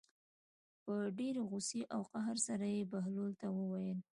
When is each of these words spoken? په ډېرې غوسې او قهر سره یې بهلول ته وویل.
په 0.83 0.93
ډېرې 1.17 1.41
غوسې 1.49 1.81
او 1.93 2.01
قهر 2.11 2.37
سره 2.47 2.65
یې 2.75 2.81
بهلول 2.91 3.31
ته 3.41 3.47
وویل. 3.57 3.99